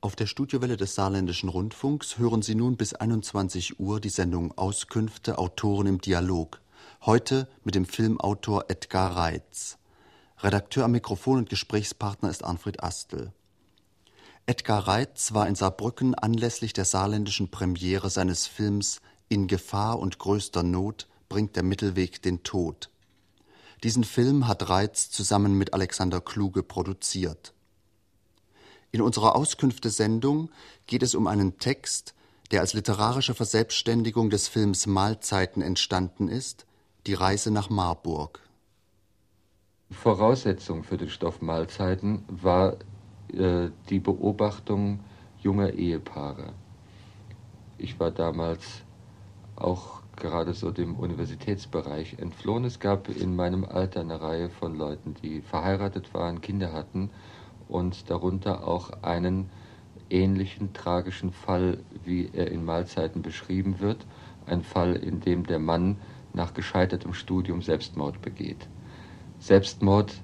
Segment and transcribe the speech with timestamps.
[0.00, 5.38] Auf der Studiowelle des Saarländischen Rundfunks hören Sie nun bis 21 Uhr die Sendung Auskünfte
[5.38, 6.60] Autoren im Dialog.
[7.04, 9.76] Heute mit dem Filmautor Edgar Reitz.
[10.38, 13.32] Redakteur am Mikrofon und Gesprächspartner ist Arnfred Astel.
[14.46, 20.62] Edgar Reitz war in Saarbrücken anlässlich der saarländischen Premiere seines Films In Gefahr und größter
[20.62, 22.88] Not bringt der Mittelweg den Tod.
[23.82, 27.52] Diesen Film hat Reitz zusammen mit Alexander Kluge produziert.
[28.90, 30.50] In unserer Auskünfte-Sendung
[30.86, 32.14] geht es um einen Text,
[32.50, 36.66] der als literarische Verselbstständigung des Films Mahlzeiten entstanden ist,
[37.06, 38.40] die Reise nach Marburg.
[39.90, 42.76] Voraussetzung für den Stoff Mahlzeiten war
[43.32, 45.00] äh, die Beobachtung
[45.40, 46.52] junger Ehepaare.
[47.76, 48.62] Ich war damals
[49.56, 52.64] auch gerade so dem Universitätsbereich entflohen.
[52.64, 57.10] Es gab in meinem Alter eine Reihe von Leuten, die verheiratet waren, Kinder hatten
[57.68, 59.50] und darunter auch einen
[60.10, 64.06] ähnlichen tragischen Fall, wie er in Mahlzeiten beschrieben wird.
[64.46, 65.96] Ein Fall, in dem der Mann
[66.32, 68.68] nach gescheitertem Studium Selbstmord begeht.
[69.38, 70.14] Selbstmord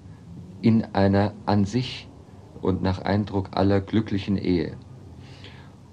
[0.63, 2.09] in einer an sich
[2.63, 4.77] und nach Eindruck aller glücklichen Ehe.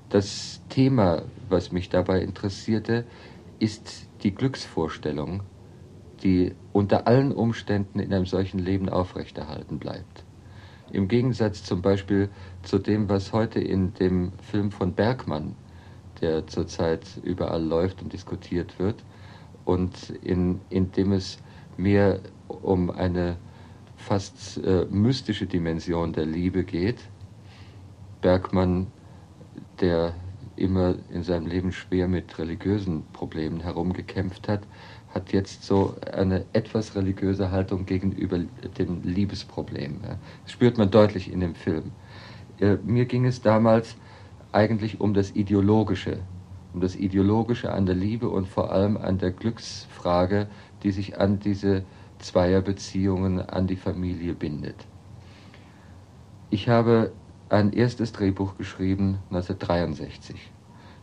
[0.09, 3.05] Das Thema, was mich dabei interessierte,
[3.59, 5.43] ist die Glücksvorstellung,
[6.23, 10.23] die unter allen Umständen in einem solchen Leben aufrechterhalten bleibt.
[10.93, 12.29] Im Gegensatz zum Beispiel
[12.63, 15.55] zu dem, was heute in dem Film von Bergmann,
[16.21, 19.03] der zurzeit überall läuft und diskutiert wird,
[19.63, 21.37] und in, in dem es
[21.77, 23.37] mehr um eine
[23.95, 26.99] fast äh, mystische Dimension der Liebe geht.
[28.21, 28.87] Bergmann,
[29.79, 30.13] der
[30.55, 34.61] immer in seinem Leben schwer mit religiösen Problemen herumgekämpft hat,
[35.13, 38.39] hat jetzt so eine etwas religiöse Haltung gegenüber
[38.77, 39.99] dem Liebesproblem.
[40.43, 41.91] Das spürt man deutlich in dem Film.
[42.59, 43.95] Äh, mir ging es damals
[44.51, 46.19] eigentlich um das Ideologische,
[46.73, 50.47] um das Ideologische an der Liebe und vor allem an der Glücksfrage,
[50.83, 51.83] die sich an diese
[52.19, 54.75] Zweierbeziehungen, an die Familie bindet.
[56.49, 57.11] Ich habe
[57.49, 60.51] ein erstes Drehbuch geschrieben 1963.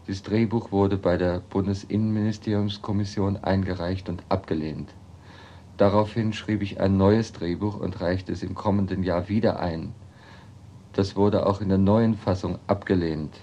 [0.09, 4.95] Dieses Drehbuch wurde bei der Bundesinnenministeriumskommission eingereicht und abgelehnt.
[5.77, 9.93] Daraufhin schrieb ich ein neues Drehbuch und reichte es im kommenden Jahr wieder ein.
[10.95, 13.39] Das wurde auch in der neuen Fassung abgelehnt.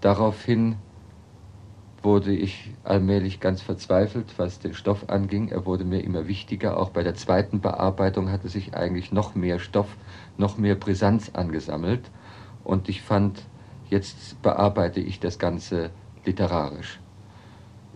[0.00, 0.76] Daraufhin
[2.02, 5.48] wurde ich allmählich ganz verzweifelt, was den Stoff anging.
[5.48, 6.78] Er wurde mir immer wichtiger.
[6.78, 9.98] Auch bei der zweiten Bearbeitung hatte sich eigentlich noch mehr Stoff,
[10.38, 12.10] noch mehr Brisanz angesammelt.
[12.64, 13.42] Und ich fand
[13.90, 15.90] Jetzt bearbeite ich das Ganze
[16.24, 17.00] literarisch.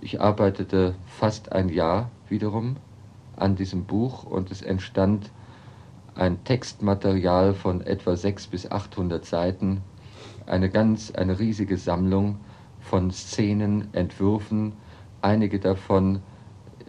[0.00, 2.78] Ich arbeitete fast ein Jahr wiederum
[3.37, 5.31] an diesem Buch und es entstand
[6.16, 9.82] ein Textmaterial von etwa 600 bis 800 Seiten,
[10.47, 12.41] eine ganz, eine riesige Sammlung
[12.81, 14.72] von Szenen, Entwürfen.
[15.22, 16.22] Einige davon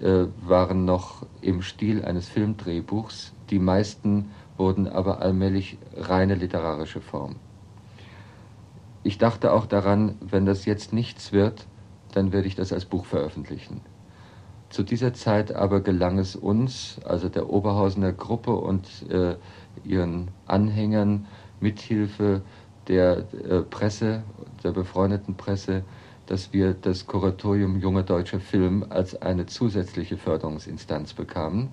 [0.02, 7.36] äh, waren noch im Stil eines Filmdrehbuchs, die meisten wurden aber allmählich reine literarische Form.
[9.06, 11.68] Ich dachte auch daran, wenn das jetzt nichts wird,
[12.14, 13.82] dann werde ich das als Buch veröffentlichen.
[14.72, 19.36] Zu dieser Zeit aber gelang es uns, also der Oberhausener Gruppe und äh,
[19.84, 21.28] ihren Anhängern,
[21.60, 22.42] mithilfe
[22.88, 24.24] der äh, Presse,
[24.64, 25.84] der befreundeten Presse,
[26.26, 31.72] dass wir das Kuratorium Junger Deutscher Film als eine zusätzliche Förderungsinstanz bekamen.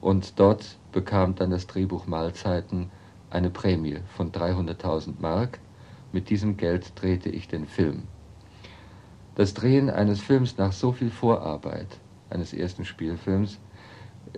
[0.00, 2.90] Und dort bekam dann das Drehbuch Mahlzeiten
[3.28, 5.60] eine Prämie von 300.000 Mark
[6.12, 8.04] mit diesem Geld drehte ich den Film.
[9.34, 11.88] Das Drehen eines Films nach so viel Vorarbeit,
[12.28, 13.58] eines ersten Spielfilms,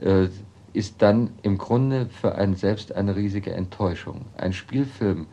[0.01, 0.29] äh,
[0.73, 4.27] ist dann im Grunde für einen selbst eine riesige Enttäuschung.
[4.37, 5.27] Ein Spielfilm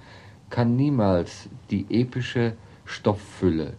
[0.50, 2.54] kann niemals die epische
[2.86, 3.74] Stofffülle,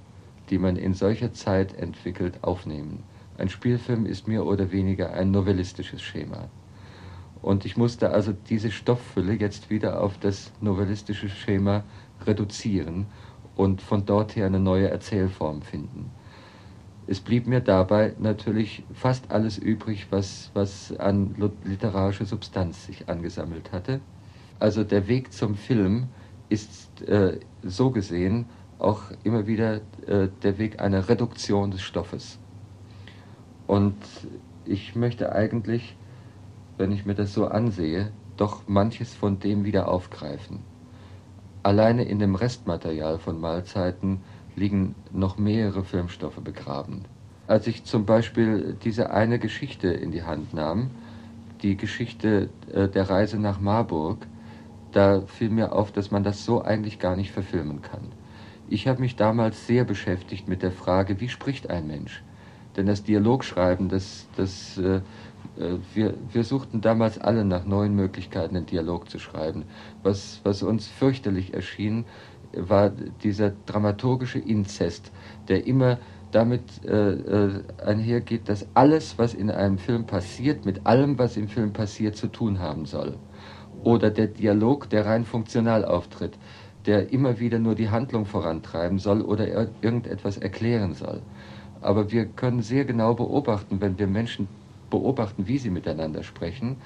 [0.50, 3.04] die man in solcher Zeit entwickelt, aufnehmen.
[3.38, 6.48] Ein Spielfilm ist mehr oder weniger ein novellistisches Schema.
[7.40, 11.82] Und ich musste also diese Stofffülle jetzt wieder auf das novellistische Schema
[12.26, 13.06] reduzieren
[13.56, 16.10] und von dort her eine neue Erzählform finden.
[17.06, 21.34] Es blieb mir dabei natürlich fast alles übrig, was, was an
[21.64, 24.00] literarischer Substanz sich angesammelt hatte.
[24.60, 26.08] Also der Weg zum Film
[26.48, 28.46] ist äh, so gesehen
[28.78, 32.38] auch immer wieder äh, der Weg einer Reduktion des Stoffes.
[33.66, 33.96] Und
[34.64, 35.96] ich möchte eigentlich,
[36.78, 40.60] wenn ich mir das so ansehe, doch manches von dem wieder aufgreifen.
[41.62, 44.20] Alleine in dem Restmaterial von Mahlzeiten
[44.56, 47.04] liegen noch mehrere Filmstoffe begraben.
[47.46, 50.90] Als ich zum Beispiel diese eine Geschichte in die Hand nahm,
[51.62, 54.26] die Geschichte äh, der Reise nach Marburg,
[54.90, 58.12] da fiel mir auf, dass man das so eigentlich gar nicht verfilmen kann.
[58.68, 62.22] Ich habe mich damals sehr beschäftigt mit der Frage, wie spricht ein Mensch?
[62.76, 65.00] Denn das Dialogschreiben, das, das, äh,
[65.56, 69.64] wir, wir suchten damals alle nach neuen Möglichkeiten, einen Dialog zu schreiben.
[70.02, 72.06] Was, was uns fürchterlich erschien,
[72.54, 72.90] war
[73.22, 75.12] dieser dramaturgische Inzest,
[75.48, 75.98] der immer
[76.30, 81.48] damit äh, äh, einhergeht, dass alles, was in einem Film passiert, mit allem, was im
[81.48, 83.16] Film passiert, zu tun haben soll.
[83.84, 86.38] Oder der Dialog, der rein funktional auftritt,
[86.86, 91.20] der immer wieder nur die Handlung vorantreiben soll oder ir irgendetwas erklären soll.
[91.80, 94.48] Aber wir können sehr genau beobachten, wenn wir Menschen
[94.92, 96.76] beobachten, wie sie miteinander sprechen,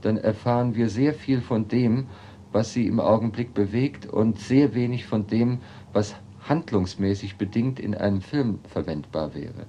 [0.00, 2.06] dann erfahren wir sehr viel von dem,
[2.52, 5.58] was sie im Augenblick bewegt und sehr wenig von dem,
[5.92, 6.16] was
[6.48, 9.66] handlungsmäßig bedingt in einem Film verwendbar wäre.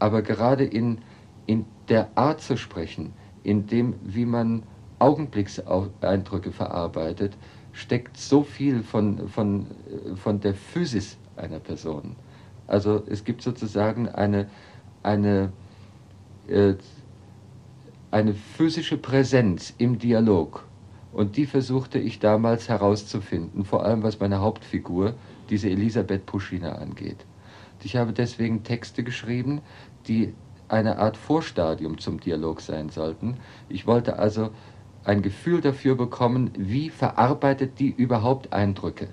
[0.00, 0.98] Aber gerade in,
[1.46, 3.12] in der Art zu sprechen,
[3.44, 4.64] in dem, wie man
[4.98, 7.36] Augenblickseindrücke verarbeitet,
[7.72, 9.66] steckt so viel von, von,
[10.16, 12.16] von der Physis einer Person.
[12.66, 14.48] Also es gibt sozusagen eine,
[15.02, 15.52] eine,
[16.48, 16.74] äh,
[18.14, 20.64] eine physische Präsenz im Dialog.
[21.12, 25.14] Und die versuchte ich damals herauszufinden, vor allem was meine Hauptfigur,
[25.50, 27.26] diese Elisabeth Puschina angeht.
[27.82, 29.62] Ich habe deswegen Texte geschrieben,
[30.06, 30.32] die
[30.68, 33.38] eine Art Vorstadium zum Dialog sein sollten.
[33.68, 34.50] Ich wollte also
[35.02, 39.08] ein Gefühl dafür bekommen, wie verarbeitet die überhaupt Eindrücke.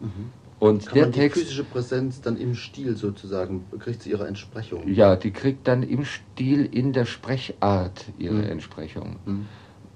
[0.00, 0.32] Mhm.
[0.60, 4.26] Und Kann der man die Text, physische Präsenz dann im Stil sozusagen, kriegt sie ihre
[4.26, 4.82] Entsprechung?
[4.88, 8.44] Ja, die kriegt dann im Stil, in der Sprechart ihre mhm.
[8.44, 9.16] Entsprechung.
[9.24, 9.46] Mhm.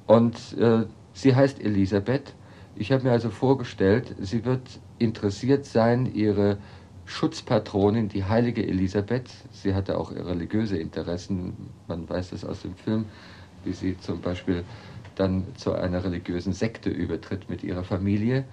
[0.07, 2.35] Und äh, sie heißt Elisabeth
[2.75, 6.59] ich habe mir also vorgestellt, sie wird interessiert sein, ihre
[7.05, 13.07] Schutzpatronin, die heilige Elisabeth, sie hatte auch religiöse Interessen, man weiß das aus dem Film,
[13.65, 14.65] wie sie zum Beispiel
[15.17, 18.45] dann zu einer religiösen Sekte übertritt mit ihrer Familie.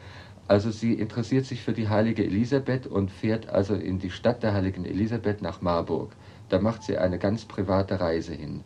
[0.49, 4.53] Also sie interessiert sich für die heilige Elisabeth und fährt also in die Stadt der
[4.53, 6.09] heiligen Elisabeth nach Marburg.
[6.49, 8.63] Da macht sie eine ganz private Reise hin.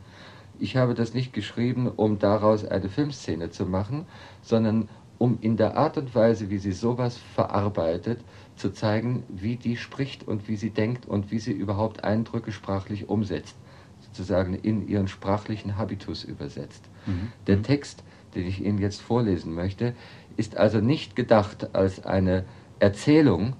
[0.59, 4.06] Ich habe das nicht geschrieben, um daraus eine Filmszene zu machen,
[4.41, 4.88] sondern
[5.18, 8.21] um in der Art und Weise, wie sie sowas verarbeitet,
[8.56, 13.09] zu zeigen, wie die spricht und wie sie denkt und wie sie überhaupt Eindrücke sprachlich
[13.09, 13.57] umsetzt,
[14.00, 16.85] sozusagen in ihren sprachlichen Habitus übersetzt.
[17.07, 17.33] Mhm.
[17.47, 17.63] Der mhm.
[17.63, 19.94] Text, den ich Ihnen jetzt vorlesen möchte,
[20.38, 22.45] ist also nicht gedacht als eine
[22.80, 23.53] Erzählung,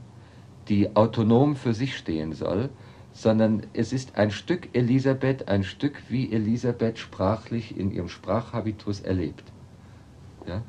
[0.70, 2.70] die autonom für sich stehen soll,
[3.12, 9.44] sondern es ist ein Stück Elisabeth, ein Stück, wie Elisabeth sprachlich in ihrem Sprachhabitus erlebt.
[10.48, 10.64] Ja?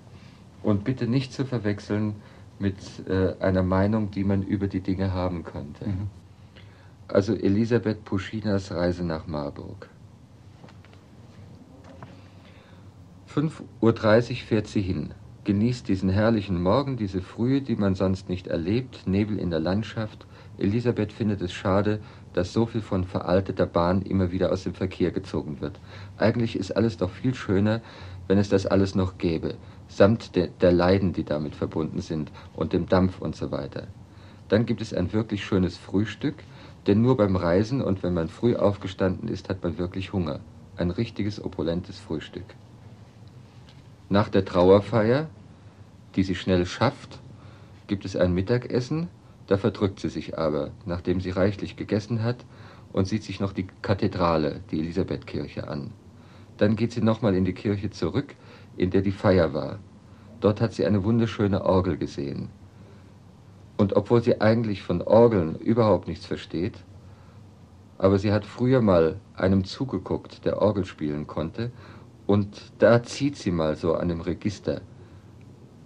[0.65, 2.17] und bitte nicht zu verwechseln
[2.59, 2.77] mit
[3.09, 5.87] äh, einer Meinung, die man über die Dinge haben könnte.
[5.87, 6.09] Mhm.
[7.07, 9.89] Also Elisabeth Puschinas Reise nach Marburg.
[13.35, 15.11] 5.30 Uhr fährt sie hin,
[15.45, 20.27] genießt diesen herrlichen Morgen, diese Frühe, die man sonst nicht erlebt, Nebel in der Landschaft.
[20.59, 22.01] Elisabeth findet es schade,
[22.33, 25.81] dass so viel von veralteter Bahn immer wieder aus dem Verkehr gezogen wird.
[26.17, 27.81] Eigentlich ist alles doch viel schöner,
[28.29, 29.57] wenn es das alles noch gäbe
[29.89, 33.87] samt der, der Leiden, die damit verbunden sind und dem Dampf und so weiter.
[34.49, 36.37] Dann gibt es ein wirklich schönes Frühstück,
[36.87, 40.41] denn nur beim Reisen und wenn man früh aufgestanden ist, hat man wirklich Hunger.
[40.77, 42.55] Ein richtiges opulentes Frühstück.
[44.15, 45.27] Nach der Trauerfeier,
[46.15, 47.19] die sie schnell schafft,
[47.89, 49.09] gibt es ein Mittagessen,
[49.49, 52.45] da verdrückt sie sich aber, nachdem sie reichlich gegessen hat,
[52.93, 55.91] und sieht sich noch die Kathedrale, die Elisabethkirche an.
[56.59, 58.37] Dann geht sie nochmal in die Kirche zurück,
[58.77, 59.81] in der die Feier war.
[60.39, 62.51] Dort hat sie eine wunderschöne Orgel gesehen.
[63.79, 66.85] Und obwohl sie eigentlich von Orgeln überhaupt nichts versteht,
[67.99, 71.73] aber sie hat früher mal einem zugeguckt, der Orgel spielen konnte,
[72.27, 74.81] und da zieht sie mal so an dem Register.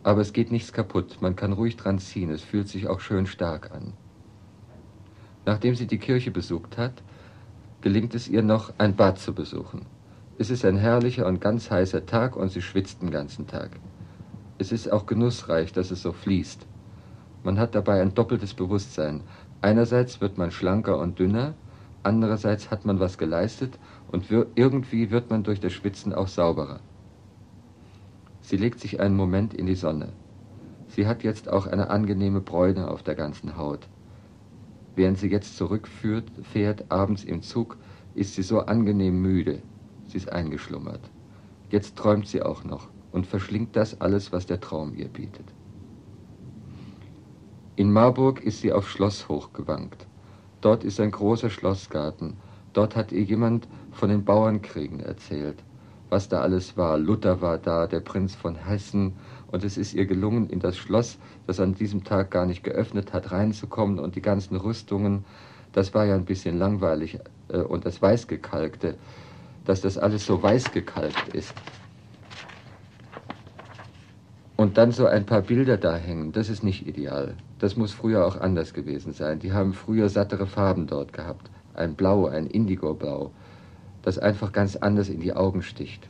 [0.03, 3.27] Aber es geht nichts kaputt, man kann ruhig dran ziehen, es fühlt sich auch schön
[3.27, 3.93] stark an.
[5.45, 7.03] Nachdem sie die Kirche besucht hat,
[7.81, 9.87] gelingt es ihr noch, ein Bad zu besuchen.
[10.39, 13.71] Es ist ein herrlicher und ganz heißer Tag und sie schwitzt den ganzen Tag.
[14.59, 16.67] Es ist auch genussreich, dass es so fließt.
[17.43, 19.23] Man hat dabei ein doppeltes Bewusstsein.
[19.63, 21.55] Einerseits wird man schlanker und dünner,
[22.03, 23.79] andererseits hat man was geleistet
[24.11, 26.81] und irgendwie wird man durch das Schwitzen auch sauberer.
[28.41, 30.13] Sie legt sich einen Moment in die Sonne.
[30.89, 33.89] Sie hat jetzt auch eine angenehme Bräune auf der ganzen Haut.
[34.97, 37.77] Während sie jetzt zurückführt, fährt abends im Zug,
[38.15, 39.63] ist sie so angenehm müde,
[40.09, 41.11] Sie ist eingeschlummert.
[41.71, 45.45] Jetzt träumt sie auch noch und verschlingt das alles, was der Traum ihr bietet.
[47.77, 50.07] In Marburg ist sie auf Schloss hochgewankt.
[50.63, 52.39] Dort ist ein großer Schlossgarten.
[52.73, 55.63] Dort hat ihr jemand von den Bauernkriegen erzählt.
[56.11, 56.99] was da alles war.
[56.99, 59.15] Luther war da, der Prinz von Hessen,
[59.51, 63.13] und es ist ihr gelungen, in das Schloss, das an diesem Tag gar nicht geöffnet
[63.13, 65.25] hat, reinzukommen und die ganzen Rüstungen,
[65.73, 67.19] das war ja ein bisschen langweilig,
[67.49, 68.97] äh, und das Weißgekalkte,
[69.65, 71.55] dass das alles so weiß gekalkt ist.
[74.57, 77.35] Und dann so ein paar Bilder da hängen, das ist nicht ideal.
[77.59, 79.39] Das muss früher auch anders gewesen sein.
[79.39, 81.49] Die haben früher sattere Farben dort gehabt.
[81.75, 83.31] Ein Blau, ein Indigoblau,
[84.09, 86.09] das einfach ganz anders in die Augen sticht.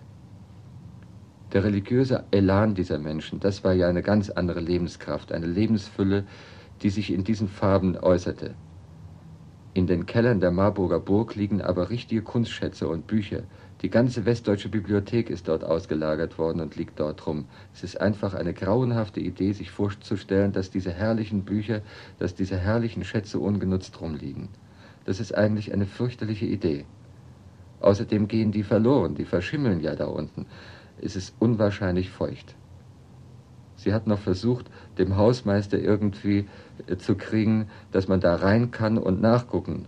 [1.52, 6.22] Der religiöse Elan dieser Menschen, das war ja eine ganz andere Lebenskraft, eine Lebensfülle,
[6.82, 8.54] die sich in diesen Farben äußerte.
[9.74, 13.42] In den Kellern der Marburger Burg liegen aber richtige Kunstschätze und Bücher.
[13.82, 17.46] Die ganze westdeutsche Bibliothek ist dort ausgelagert worden und liegt dort rum.
[17.74, 21.82] Es ist einfach eine grauenhafte Idee, sich vorzustellen, dass diese herrlichen Bücher,
[22.20, 24.50] dass diese herrlichen Schätze ungenutzt rumliegen.
[25.04, 26.84] Das ist eigentlich eine fürchterliche Idee.
[27.80, 30.46] Außerdem gehen die verloren, die verschimmeln ja da unten.
[31.00, 32.56] Es ist unwahrscheinlich feucht.
[33.76, 34.66] Sie hat noch versucht,
[34.98, 36.48] dem Hausmeister irgendwie
[36.88, 39.86] äh, zu kriegen, dass man da rein kann und nachgucken.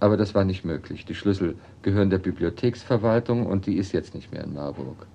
[0.00, 1.04] Aber das war nicht möglich.
[1.04, 5.06] Die Schlüssel gehören der Bibliotheksverwaltung und die ist jetzt nicht mehr in Marburg.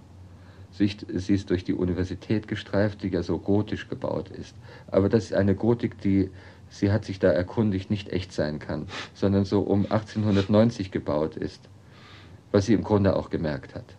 [0.72, 4.56] Sie ist durch die Universität gestreift, die ja so gotisch gebaut ist.
[4.88, 6.30] Aber das ist eine Gotik, die,
[6.72, 11.70] sie hat sich da erkundigt, nicht echt sein kann, sondern so um 1890 gebaut ist,
[12.52, 13.96] was sie im Grunde auch gemerkt hat.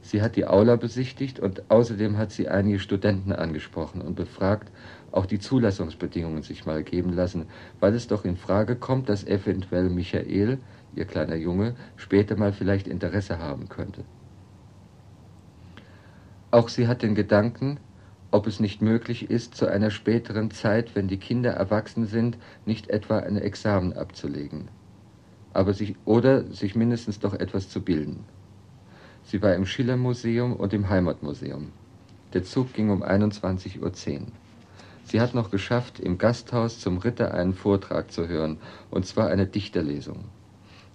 [0.00, 4.70] Sie hat die Aula besichtigt und außerdem hat sie einige Studenten angesprochen und befragt,
[5.12, 7.46] auch die Zulassungsbedingungen sich mal geben lassen,
[7.80, 10.58] weil es doch in Frage kommt, dass eventuell Michael,
[10.94, 14.04] ihr kleiner Junge, später mal vielleicht Interesse haben könnte.
[16.50, 17.78] Auch sie hat den Gedanken,
[18.34, 22.36] ob es nicht möglich ist, zu einer späteren Zeit, wenn die Kinder erwachsen sind,
[22.66, 24.66] nicht etwa ein Examen abzulegen,
[25.52, 28.24] aber sich oder sich mindestens doch etwas zu bilden.
[29.22, 31.68] Sie war im Schillermuseum und im Heimatmuseum.
[32.32, 34.26] Der Zug ging um 21.10 Uhr.
[35.04, 38.58] Sie hat noch geschafft, im Gasthaus zum Ritter einen Vortrag zu hören,
[38.90, 40.24] und zwar eine Dichterlesung.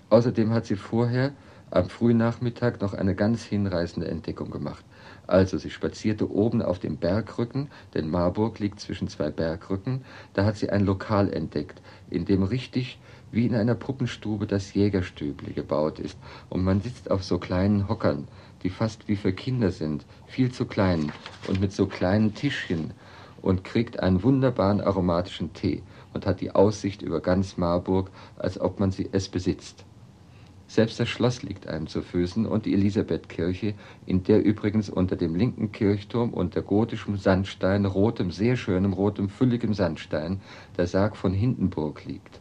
[0.10, 1.32] Außerdem hat sie vorher
[1.72, 4.84] am Frühnachmittag noch eine ganz hinreißende Entdeckung gemacht.
[5.30, 10.58] Also, sie spazierte oben auf dem Bergrücken, denn Marburg liegt zwischen zwei Bergrücken, da hat
[10.58, 12.98] sie ein Lokal entdeckt, in dem richtig
[13.32, 16.18] wie in einer Puppenstube das Jägerstübli gebaut ist,
[16.50, 18.28] und man sitzt auf so kleinen Hockern,
[18.64, 21.12] die fast wie für Kinder sind, viel zu klein,
[21.48, 22.94] und mit so kleinen Tischchen,
[23.44, 28.80] und kriegt einen wunderbaren aromatischen Tee und hat die Aussicht über ganz Marburg, als ob
[28.80, 29.86] man sie es besitzt.
[30.70, 33.74] Selbst das Schloss liegt einem zu Füßen und die Elisabethkirche,
[34.06, 39.74] in der übrigens unter dem linken Kirchturm unter gotischem Sandstein, rotem, sehr schönem, rotem, fülligem
[39.74, 40.42] Sandstein,
[40.78, 42.40] der Sarg von Hindenburg liegt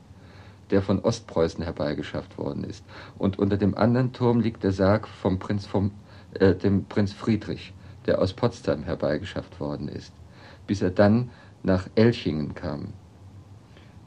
[0.70, 2.84] der von Ostpreußen herbeigeschafft worden ist.
[3.16, 5.92] Und unter dem anderen Turm liegt der Sarg vom Prinz, vom,
[6.34, 7.72] äh, dem Prinz Friedrich,
[8.04, 10.12] der aus Potsdam herbeigeschafft worden ist,
[10.66, 11.30] bis er dann
[11.62, 12.92] nach Elchingen kam.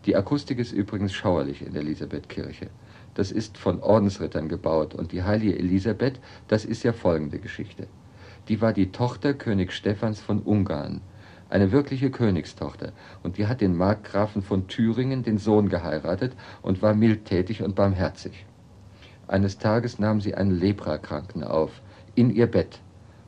[0.06, 2.70] Die Akustik ist übrigens schauerlich in der Elisabethkirche.
[3.14, 7.88] Das ist von Ordensrittern gebaut und die heilige Elisabeth, das ist ja folgende Geschichte.
[8.48, 11.02] Die war die Tochter König Stephans von Ungarn
[11.52, 16.96] eine wirkliche Königstochter, und die hat den Markgrafen von Thüringen, den Sohn, geheiratet und war
[16.96, 18.46] mildtätig und barmherzig.
[19.28, 21.82] Eines Tages nahm sie einen Leprakranken auf,
[22.16, 22.80] in ihr Bett,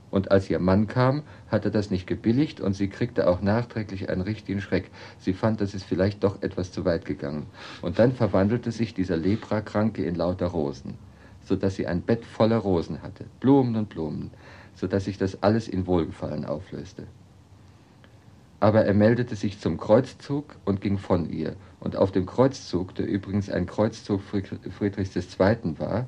[0.10, 4.10] und als ihr Mann kam, hat er das nicht gebilligt und sie kriegte auch nachträglich
[4.10, 4.91] einen richtigen Schreck.
[5.19, 7.45] Sie fand, das ist vielleicht doch etwas zu weit gegangen.
[7.81, 10.95] Und dann verwandelte sich dieser Leprakranke in lauter Rosen,
[11.45, 14.31] so dass sie ein Bett voller Rosen hatte, Blumen und Blumen,
[14.75, 17.07] so dass sich das alles in Wohlgefallen auflöste
[18.63, 21.57] aber er meldete sich zum Kreuzzug und ging von ihr.
[21.81, 25.77] Und auf dem Kreuzzug, der übrigens ein Kreuzzug Friedrichs II.
[25.79, 26.05] war,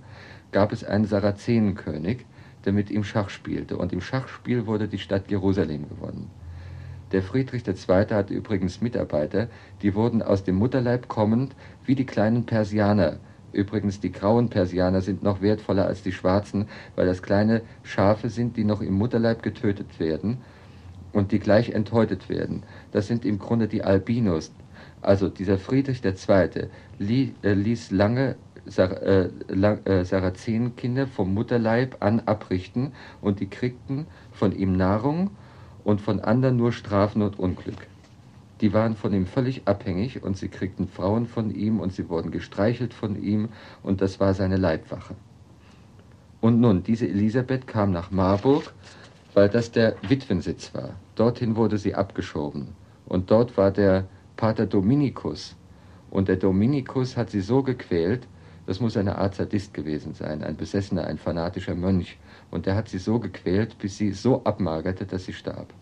[0.54, 2.26] gab es einen Sarazenenkönig,
[2.66, 3.78] der mit ihm Schach spielte.
[3.78, 6.30] Und im Schachspiel wurde die Stadt Jerusalem gewonnen.
[7.12, 8.08] Der Friedrich II.
[8.10, 9.48] hatte übrigens Mitarbeiter,
[9.82, 11.56] die wurden aus dem Mutterleib kommend
[11.86, 13.20] wie die kleinen Persianer.
[13.54, 18.58] Übrigens, die grauen Persianer sind noch wertvoller als die schwarzen, weil das kleine Schafe sind,
[18.58, 20.40] die noch im Mutterleib getötet werden
[21.14, 22.64] und die gleich enthäutet werden.
[22.92, 24.52] Das sind im Grunde die Albinos.
[25.02, 26.68] Also dieser Friedrich II.
[27.00, 28.36] Äh, ließ lange
[28.68, 35.32] Sarazenenkinder vom Mutterleib an abrichten und die kriegten von ihm Nahrung
[35.84, 37.88] und von anderen nur Strafen und Unglück.
[38.62, 42.32] Die waren von ihm völlig abhängig und sie kriegten Frauen von ihm und sie wurden
[42.32, 43.50] gestreichelt von ihm
[43.84, 45.16] und das war seine Leibwache.
[46.42, 48.74] Und nun, diese Elisabeth kam nach Marburg
[49.36, 50.92] weil das der Witwensitz war.
[51.14, 52.70] Dorthin wurde sie abgeschoben.
[53.06, 54.08] Und dort war der
[54.38, 55.56] Pater Dominikus.
[56.10, 58.28] Und der Dominikus hat sie so gequält,
[58.66, 62.18] Das muss eine Art Sadist gewesen sein, ein besessener, ein fanatischer Mönch.
[62.50, 65.74] Und der hat sie so gequält, bis sie so abmagerte, dass sie starb.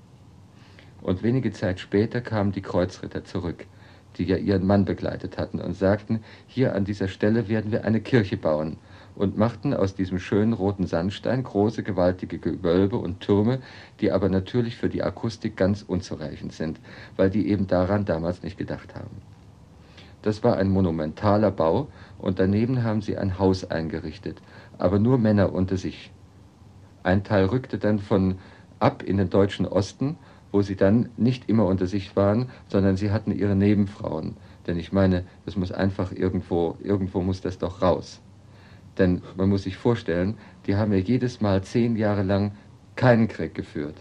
[1.02, 3.66] Und wenige Zeit später kamen die Kreuzritter zurück,
[4.18, 8.02] die ja ihren Mann begleitet hatten, und sagten, hier an dieser Stelle werden wir eine
[8.02, 8.78] Kirche bauen,
[9.16, 13.60] und machten aus diesem schönen roten Sandstein große, gewaltige Gewölbe und Türme,
[14.00, 16.80] die aber natürlich für die Akustik ganz unzureichend sind,
[17.16, 19.22] weil die eben daran damals nicht gedacht haben.
[20.24, 21.90] Das war ein monumentaler Bau
[22.24, 24.42] und daneben haben sie ein Haus eingerichtet,
[24.78, 26.10] aber nur Männer unter sich.
[27.04, 28.36] Ein Teil rückte dann von
[28.80, 30.18] ab in den deutschen Osten,
[30.50, 34.38] wo sie dann nicht immer unter sich waren, sondern sie hatten ihre Nebenfrauen.
[34.66, 38.22] Denn ich meine, das muss einfach irgendwo, irgendwo muss das doch raus.
[38.98, 42.54] Denn man muss sich vorstellen, die haben ja jedes Mal zehn Jahre lang
[42.96, 43.96] keinen Krieg geführt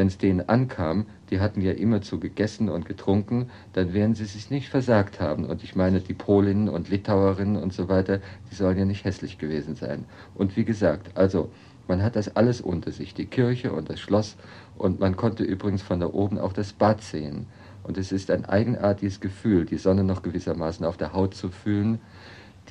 [0.00, 4.48] wenn es denen ankam, die hatten ja immerzu gegessen und getrunken, dann werden sie sich
[4.48, 5.44] nicht versagt haben.
[5.44, 9.36] Und ich meine, die Polinnen und Litauerinnen und so weiter, die sollen ja nicht hässlich
[9.36, 10.06] gewesen sein.
[10.34, 11.50] Und wie gesagt, also
[11.86, 14.36] man hat das alles unter sich, die Kirche und das Schloss.
[14.78, 17.44] Und man konnte übrigens von da oben auch das Bad sehen.
[17.82, 22.00] Und es ist ein eigenartiges Gefühl, die Sonne noch gewissermaßen auf der Haut zu fühlen,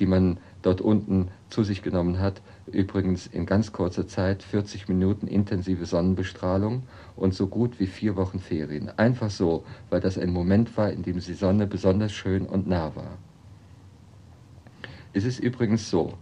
[0.00, 2.42] die man dort unten zu sich genommen hat.
[2.66, 6.84] Übrigens in ganz kurzer Zeit 40 Minuten intensive Sonnenbestrahlung
[7.16, 8.90] und so gut wie vier Wochen Ferien.
[8.96, 12.94] Einfach so, weil das ein Moment war, in dem die Sonne besonders schön und nah
[12.94, 13.18] war.
[15.12, 16.14] Es ist übrigens so,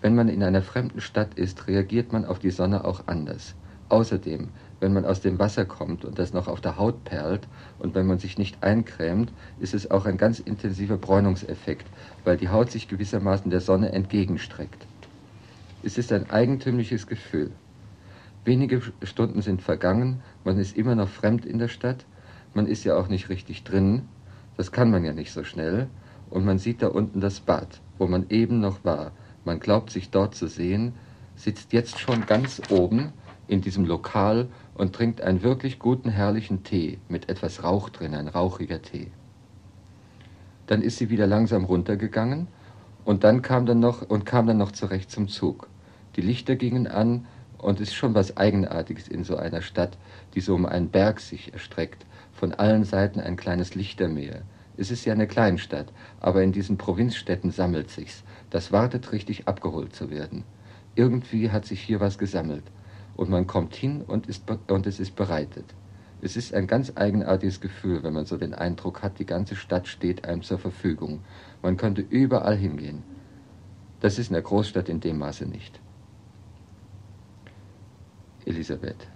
[0.00, 3.56] wenn man in einer fremden Stadt ist, reagiert man auf die Sonne auch anders.
[3.88, 7.94] Außerdem, wenn man aus dem Wasser kommt und das noch auf der Haut perlt und
[7.94, 11.86] wenn man sich nicht eincremt, ist es auch ein ganz intensiver Bräunungseffekt,
[12.24, 14.87] weil die Haut sich gewissermaßen der Sonne entgegenstreckt.
[15.82, 17.52] Es ist ein eigentümliches Gefühl.
[18.44, 22.04] Wenige Stunden sind vergangen, man ist immer noch fremd in der Stadt,
[22.52, 24.08] man ist ja auch nicht richtig drin,
[24.56, 25.88] das kann man ja nicht so schnell,
[26.30, 29.12] und man sieht da unten das Bad, wo man eben noch war.
[29.44, 30.94] Man glaubt sich dort zu sehen,
[31.36, 33.12] sitzt jetzt schon ganz oben
[33.46, 38.28] in diesem Lokal und trinkt einen wirklich guten, herrlichen Tee mit etwas Rauch drin, ein
[38.28, 39.12] rauchiger Tee.
[40.66, 42.48] Dann ist sie wieder langsam runtergegangen
[43.04, 45.67] und dann kam dann noch und kam dann noch zurecht zum Zug.
[46.18, 47.26] Die Lichter gingen an
[47.58, 49.96] und es ist schon was Eigenartiges in so einer Stadt,
[50.34, 54.42] die so um einen Berg sich erstreckt, von allen Seiten ein kleines Lichtermeer.
[54.76, 58.24] Es ist ja eine Kleinstadt, aber in diesen Provinzstädten sammelt sich's.
[58.50, 60.42] Das wartet richtig abgeholt zu werden.
[60.96, 62.64] Irgendwie hat sich hier was gesammelt
[63.14, 65.66] und man kommt hin und, ist, und es ist bereitet.
[66.20, 69.86] Es ist ein ganz eigenartiges Gefühl, wenn man so den Eindruck hat, die ganze Stadt
[69.86, 71.20] steht einem zur Verfügung.
[71.62, 73.04] Man könnte überall hingehen.
[74.00, 75.80] Das ist in der Großstadt in dem Maße nicht.
[78.48, 79.06] Elisabeth.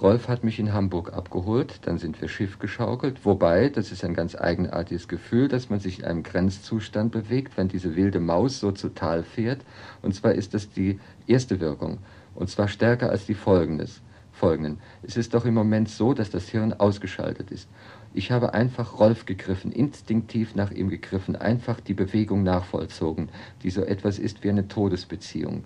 [0.00, 4.14] Rolf hat mich in Hamburg abgeholt, dann sind wir Schiff geschaukelt, wobei, das ist ein
[4.14, 8.72] ganz eigenartiges Gefühl, dass man sich in einem Grenzzustand bewegt, wenn diese wilde Maus so
[8.72, 9.60] zu Tal fährt.
[10.00, 11.98] Und zwar ist das die erste Wirkung,
[12.34, 14.00] und zwar stärker als die folgendes
[14.32, 14.78] folgenden.
[15.02, 17.68] Es ist doch im Moment so, dass das Hirn ausgeschaltet ist.
[18.14, 23.28] Ich habe einfach Rolf gegriffen, instinktiv nach ihm gegriffen, einfach die Bewegung nachvollzogen,
[23.62, 25.64] die so etwas ist wie eine Todesbeziehung,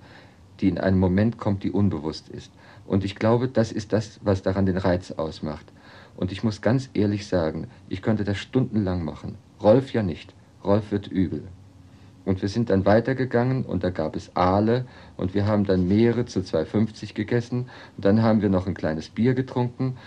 [0.64, 2.50] die in einem Moment kommt, die unbewusst ist.
[2.87, 5.66] Und ich glaube, das ist das, was daran den Reiz ausmacht.
[6.16, 9.35] Und ich muss ganz ehrlich sagen, ich könnte das stundenlang machen.
[9.62, 10.33] Rolf ja nicht.
[10.64, 11.42] Rolf wird übel.
[12.24, 14.87] Und wir sind dann weitergegangen und da gab es Aale
[15.18, 17.68] und wir haben dann Meere zu 2,50 gegessen.
[17.98, 19.98] Und dann haben wir noch ein kleines Bier getrunken.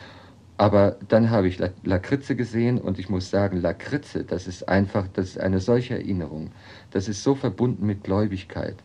[0.58, 5.28] Aber dann habe ich Lakritze gesehen und ich muss sagen, Lakritze, das ist einfach, das
[5.28, 6.50] ist eine solche Erinnerung.
[6.90, 8.78] Das ist so verbunden mit Gläubigkeit.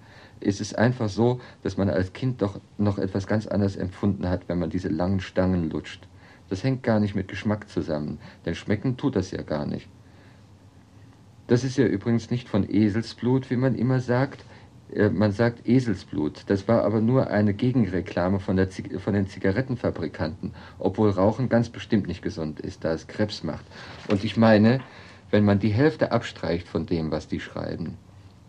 [0.45, 4.49] Es ist einfach so, dass man als Kind doch noch etwas ganz anderes empfunden hat,
[4.49, 6.07] wenn man diese langen Stangen lutscht.
[6.49, 9.89] Das hängt gar nicht mit Geschmack zusammen, denn schmecken tut das ja gar nicht.
[11.47, 14.45] Das ist ja übrigens nicht von Eselsblut, wie man immer sagt.
[14.95, 16.45] Äh, man sagt Eselsblut.
[16.47, 22.07] Das war aber nur eine Gegenreklame von, der, von den Zigarettenfabrikanten, obwohl Rauchen ganz bestimmt
[22.07, 23.65] nicht gesund ist, da es Krebs macht.
[24.09, 24.81] Und ich meine,
[25.31, 27.97] wenn man die Hälfte abstreicht von dem, was die schreiben,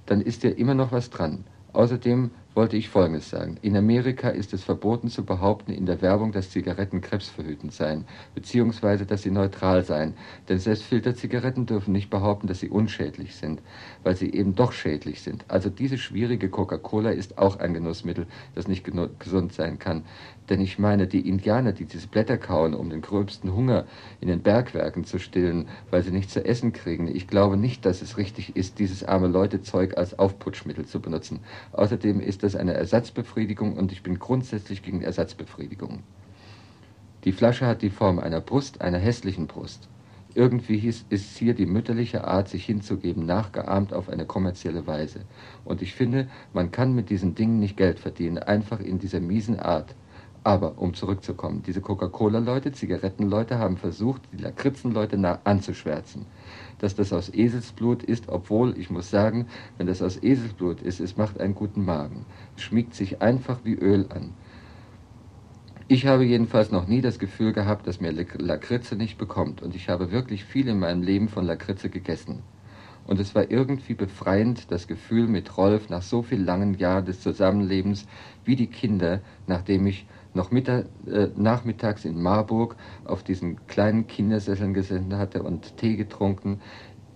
[0.05, 1.45] dann ist ja immer noch was dran.
[1.73, 3.57] Außerdem wollte ich Folgendes sagen.
[3.63, 8.05] In Amerika ist es verboten zu behaupten in der Werbung, dass Zigaretten krebsverhütend seien,
[8.35, 10.13] beziehungsweise dass sie neutral seien.
[10.49, 13.61] Denn selbst Filterzigaretten dürfen nicht behaupten, dass sie unschädlich sind,
[14.03, 15.45] weil sie eben doch schädlich sind.
[15.47, 18.85] Also diese schwierige Coca-Cola ist auch ein Genussmittel, das nicht
[19.19, 20.05] gesund sein kann.
[20.49, 23.85] Denn ich meine, die Indianer, die diese Blätter kauen, um den gröbsten Hunger
[24.19, 28.01] in den Bergwerken zu stillen, weil sie nichts zu essen kriegen, ich glaube nicht, dass
[28.01, 31.39] es richtig ist, dieses arme Leute-Zeug als Aufputschmittel zu benutzen.
[31.71, 36.03] Außerdem ist das eine Ersatzbefriedigung und ich bin grundsätzlich gegen Ersatzbefriedigung.
[37.23, 39.87] Die Flasche hat die Form einer Brust, einer hässlichen Brust.
[40.35, 45.21] Irgendwie ist, ist hier die mütterliche Art, sich hinzugeben, nachgeahmt auf eine kommerzielle Weise.
[45.63, 49.59] Und ich finde, man kann mit diesen Dingen nicht Geld verdienen, einfach in dieser miesen
[49.59, 49.95] Art.
[50.43, 56.25] Aber um zurückzukommen, diese Coca-Cola-Leute, Zigarettenleute haben versucht, die Lakritzenleute anzuschwärzen.
[56.79, 61.15] Dass das aus Eselsblut ist, obwohl, ich muss sagen, wenn das aus Eselsblut ist, es
[61.15, 62.25] macht einen guten Magen.
[62.57, 64.33] Es schmiegt sich einfach wie Öl an.
[65.87, 69.61] Ich habe jedenfalls noch nie das Gefühl gehabt, dass mir Lakritze nicht bekommt.
[69.61, 72.41] Und ich habe wirklich viel in meinem Leben von Lakritze gegessen.
[73.05, 77.19] Und es war irgendwie befreiend, das Gefühl mit Rolf nach so vielen langen Jahren des
[77.21, 78.07] Zusammenlebens
[78.45, 84.73] wie die Kinder, nachdem ich noch Mittag, äh, nachmittags in Marburg auf diesen kleinen Kindersesseln
[84.73, 86.59] gesessen hatte und Tee getrunken,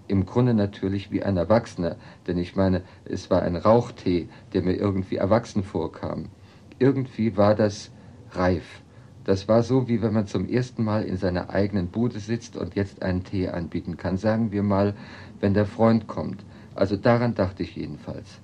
[0.07, 4.75] im Grunde natürlich wie ein Erwachsener, denn ich meine, es war ein Rauchtee, der mir
[4.75, 6.29] irgendwie erwachsen vorkam.
[6.79, 7.91] Irgendwie war das
[8.31, 8.81] reif.
[9.25, 12.75] Das war so, wie wenn man zum ersten Mal in seiner eigenen Bude sitzt und
[12.75, 14.15] jetzt einen Tee anbieten kann.
[14.15, 14.95] Sagen wir mal,
[15.41, 16.45] wenn der Freund kommt.
[16.75, 18.39] Also daran dachte ich jedenfalls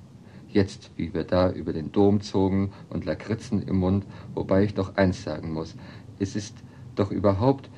[0.53, 4.95] jetzt, wie wir da über den Dom zogen und Lakritzen im Mund, wobei ich doch
[4.95, 5.75] eins sagen muss,
[6.19, 6.55] es ist
[6.95, 7.69] doch überhaupt,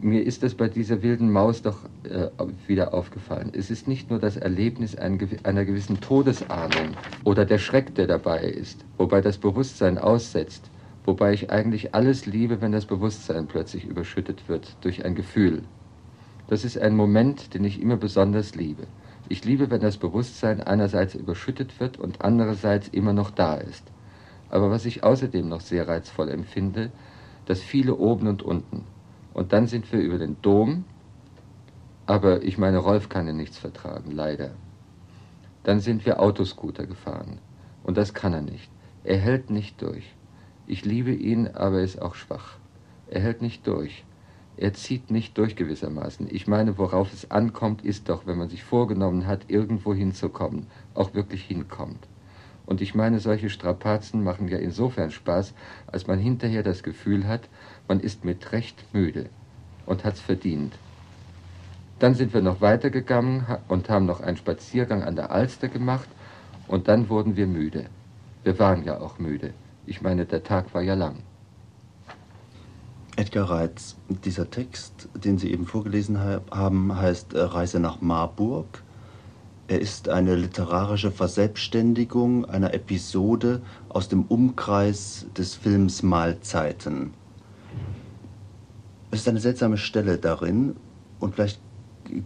[0.00, 2.28] mir ist das bei dieser wilden Maus doch äh,
[2.66, 3.52] wieder aufgefallen.
[3.54, 6.90] Es ist nicht nur das Erlebnis einer gewissen Todesahnung
[7.24, 10.70] oder der Schreck, der dabei ist, wobei das Bewusstsein aussetzt,
[11.04, 15.62] wobei ich eigentlich alles liebe, wenn das Bewusstsein plötzlich überschüttet wird durch ein Gefühl.
[16.48, 18.86] Das ist ein Moment, den ich immer besonders liebe.
[19.28, 23.84] Ich liebe, wenn das Bewusstsein einerseits überschüttet wird und andererseits immer noch da ist.
[24.50, 26.92] Aber was ich außerdem noch sehr reizvoll empfinde,
[27.46, 28.84] das viele oben und unten.
[29.32, 30.84] Und dann sind wir über den Dom,
[32.06, 34.50] aber ich meine, Rolf kann ja nichts vertragen, leider.
[35.62, 37.38] Dann sind wir Autoscooter gefahren.
[37.82, 38.70] Und das kann er nicht.
[39.04, 40.14] Er hält nicht durch.
[40.66, 42.58] Ich liebe ihn, aber er ist auch schwach.
[43.08, 44.04] Er hält nicht durch
[44.56, 46.28] er zieht nicht durch gewissermaßen.
[46.30, 51.14] Ich meine, worauf es ankommt, ist doch, wenn man sich vorgenommen hat, irgendwo hinzukommen, auch
[51.14, 52.06] wirklich hinkommt.
[52.66, 55.54] Und ich meine, solche Strapazen machen ja insofern Spaß,
[55.86, 57.48] als man hinterher das Gefühl hat,
[57.88, 59.28] man ist mit Recht müde
[59.86, 60.74] und hat's verdient.
[61.98, 66.08] Dann sind wir noch weitergegangen und haben noch einen Spaziergang an der Alster gemacht
[66.68, 67.86] und dann wurden wir müde.
[68.44, 69.52] Wir waren ja auch müde.
[69.86, 71.16] Ich meine, der Tag war ja lang.
[73.16, 78.82] Edgar Reitz, dieser Text, den Sie eben vorgelesen haben, heißt äh, Reise nach Marburg.
[79.68, 87.14] Er ist eine literarische Verselbstständigung einer Episode aus dem Umkreis des Films Mahlzeiten.
[89.10, 90.74] Es ist eine seltsame Stelle darin
[91.20, 91.60] und vielleicht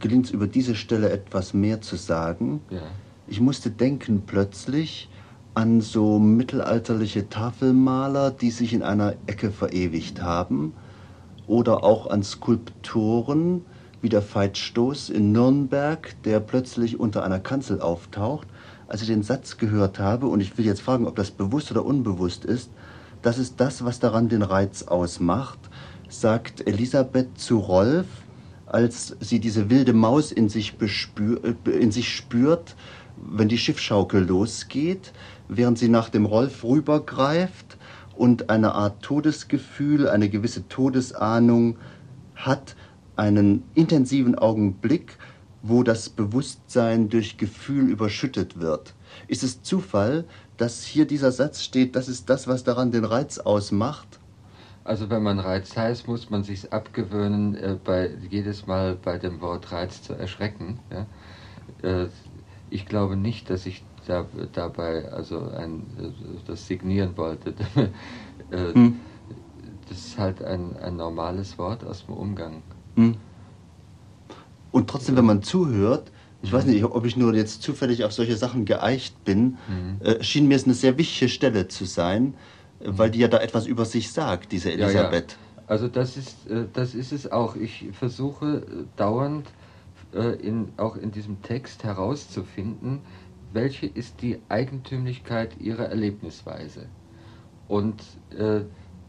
[0.01, 2.62] gelingt es über diese Stelle etwas mehr zu sagen.
[2.70, 2.81] Ja.
[3.27, 5.11] Ich musste denken plötzlich
[5.59, 10.73] an so mittelalterliche Tafelmaler, die sich in einer Ecke verewigt haben,
[11.49, 13.64] oder auch an Skulptoren
[14.01, 18.47] wie der Veitstoß in Nürnberg, der plötzlich unter einer Kanzel auftaucht.
[18.87, 21.85] Als ich den Satz gehört habe, und ich will jetzt fragen, ob das bewusst oder
[21.85, 22.71] unbewusst ist,
[23.23, 25.59] das ist das, was daran den Reiz ausmacht,
[26.09, 28.07] sagt Elisabeth zu Rolf,
[28.66, 32.77] als sie diese wilde Maus in sich, bespür, in sich spürt,
[33.16, 35.12] wenn die Schiffschaukel losgeht,
[35.48, 37.76] während sie nach dem Rolf rübergreift
[38.16, 41.76] und eine Art Todesgefühl, eine gewisse Todesahnung
[42.34, 42.76] hat,
[43.16, 45.18] einen intensiven Augenblick,
[45.62, 48.94] wo das Bewusstsein durch Gefühl überschüttet wird.
[49.26, 50.24] Ist es Zufall,
[50.56, 54.20] dass hier dieser Satz steht, das ist das, was daran den Reiz ausmacht?
[54.84, 59.40] Also wenn man Reiz heißt, muss man sich abgewöhnen, äh, bei, jedes Mal bei dem
[59.40, 60.78] Wort Reiz zu erschrecken.
[60.90, 61.06] Ja?
[61.82, 62.08] Äh,
[62.70, 65.87] ich glaube nicht, dass ich da, dabei also ein,
[66.47, 67.55] das signieren wollte.
[68.51, 69.01] äh, hm.
[69.88, 72.62] Das ist halt ein, ein normales Wort aus dem Umgang.
[72.97, 73.16] Hm.
[74.71, 76.11] Und trotzdem, wenn man zuhört,
[76.42, 80.01] ich weiß nicht, ob ich nur jetzt zufällig auf solche Sachen geeicht bin, mhm.
[80.01, 82.35] äh, schien mir es eine sehr wichtige Stelle zu sein,
[82.81, 82.99] mhm.
[82.99, 85.33] weil die ja da etwas über sich sagt, diese Elisabeth.
[85.33, 85.62] Ja, ja.
[85.66, 87.57] Also das ist, äh, das ist es auch.
[87.57, 89.47] Ich versuche äh, dauernd
[90.40, 93.01] in, auch in diesem Text herauszufinden,
[93.52, 96.87] welche ist die Eigentümlichkeit ihrer Erlebnisweise.
[97.66, 98.02] Und
[98.37, 98.62] äh,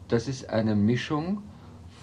[0.08, 1.44] das ist eine Mischung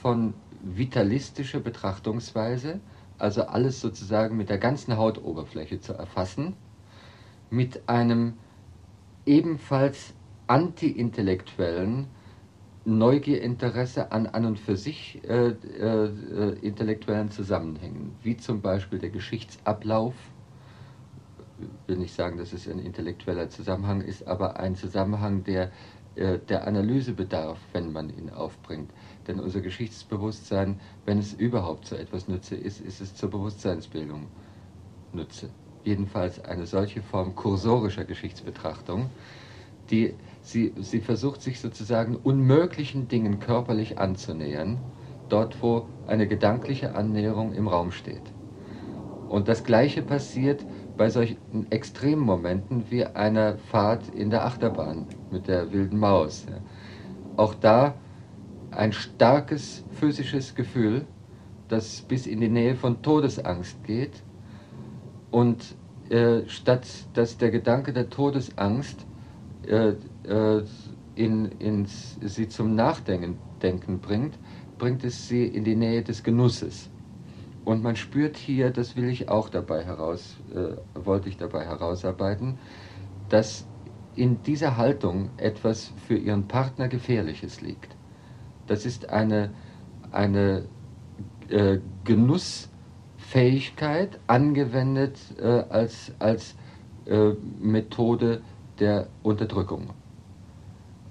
[0.02, 2.80] von vitalistischer Betrachtungsweise,
[3.18, 6.54] also alles sozusagen mit der ganzen Hautoberfläche zu erfassen,
[7.50, 8.34] mit einem
[9.24, 10.14] ebenfalls
[10.46, 12.06] anti-intellektuellen
[12.84, 20.14] Neugierinteresse an an und für sich äh, äh, intellektuellen Zusammenhängen, wie zum Beispiel der Geschichtsablauf,
[21.86, 25.70] will nicht sagen, dass es ein intellektueller Zusammenhang ist, aber ein Zusammenhang, der
[26.16, 28.90] äh, der Analyse bedarf, wenn man ihn aufbringt.
[29.28, 34.26] Denn unser Geschichtsbewusstsein, wenn es überhaupt zu etwas Nütze ist, ist es zur Bewusstseinsbildung
[35.12, 35.50] Nütze.
[35.84, 39.10] Jedenfalls eine solche Form kursorischer Geschichtsbetrachtung,
[39.90, 44.78] die sie, sie versucht sich sozusagen unmöglichen Dingen körperlich anzunähern,
[45.28, 48.32] dort wo eine gedankliche Annäherung im Raum steht.
[49.28, 50.64] Und das Gleiche passiert
[50.96, 56.46] bei solchen Extremmomenten wie einer Fahrt in der Achterbahn mit der wilden Maus.
[57.36, 57.94] Auch da
[58.70, 61.06] ein starkes physisches Gefühl,
[61.68, 64.22] das bis in die Nähe von Todesangst geht.
[65.30, 65.76] Und
[66.08, 69.06] äh, statt dass der Gedanke der Todesangst
[69.66, 69.94] äh,
[70.28, 70.64] äh,
[71.14, 74.38] in, ins, sie zum Nachdenken denken bringt,
[74.78, 76.90] bringt es sie in die Nähe des Genusses.
[77.66, 82.60] Und man spürt hier, das will ich auch dabei heraus, äh, wollte ich dabei herausarbeiten,
[83.28, 83.66] dass
[84.14, 87.96] in dieser Haltung etwas für ihren Partner Gefährliches liegt.
[88.68, 89.50] Das ist eine,
[90.12, 90.66] eine
[91.48, 96.54] äh, Genussfähigkeit, angewendet äh, als, als
[97.06, 98.42] äh, Methode
[98.78, 99.90] der Unterdrückung.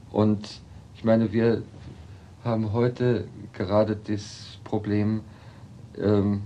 [0.09, 0.61] Und
[0.95, 1.63] ich meine, wir
[2.45, 5.19] haben heute gerade das Problem,
[5.99, 6.41] ähm,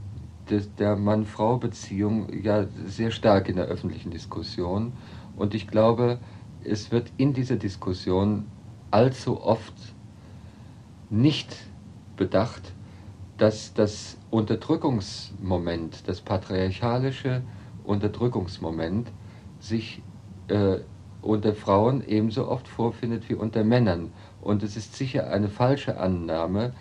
[0.49, 4.93] des, der Mann-Frau-Beziehung ja sehr stark in der öffentlichen Diskussion.
[5.35, 6.19] Und ich glaube,
[6.63, 8.45] es wird in dieser Diskussion
[8.91, 9.73] allzu oft
[11.09, 11.55] nicht
[12.17, 12.73] bedacht,
[13.37, 17.41] dass das Unterdrückungsmoment, das patriarchalische
[17.85, 19.11] Unterdrückungsmoment
[19.59, 20.01] sich
[20.49, 20.79] äh,
[21.21, 24.11] unter Frauen ebenso oft vorfindet wie unter Männern.
[24.41, 26.73] Und es ist sicher eine falsche Annahme,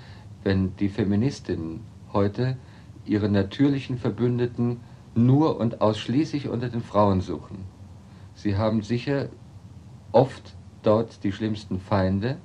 [0.42, 1.80] wenn die Feministinnen
[2.12, 2.56] heute
[3.04, 4.80] ihre natürlichen Verbündeten
[5.14, 7.64] nur und ausschließlich unter den Frauen suchen.
[8.34, 9.28] Sie haben sicher
[10.12, 12.38] oft dort die schlimmsten Feinde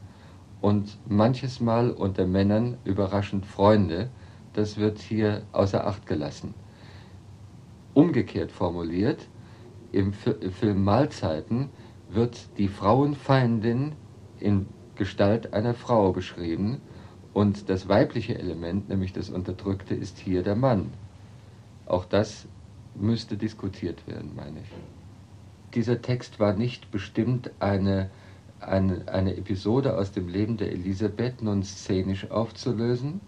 [0.61, 4.09] und manches Mal unter Männern überraschend Freunde.
[4.53, 6.53] Das wird hier außer Acht gelassen.
[7.93, 9.27] Umgekehrt formuliert,
[9.91, 11.69] im Film Mahlzeiten
[12.09, 13.93] wird die Frauenfeindin
[14.39, 16.81] in Gestalt einer Frau beschrieben,
[17.33, 20.93] und das weibliche Element, nämlich das Unterdrückte, ist hier der Mann.
[21.85, 22.45] Auch das
[22.95, 24.69] müsste diskutiert werden, meine ich.
[25.73, 28.11] Dieser Text war nicht bestimmt eine,
[28.59, 33.19] eine, eine Episode aus dem Leben der Elisabeth nun szenisch aufzulösen,